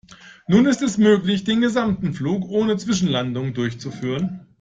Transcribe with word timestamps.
Nun 0.47 0.65
ist 0.65 0.81
es 0.81 0.97
möglich, 0.97 1.43
den 1.43 1.61
gesamten 1.61 2.15
Flug 2.15 2.49
ohne 2.49 2.75
Zwischenlandungen 2.75 3.53
durchzuführen. 3.53 4.47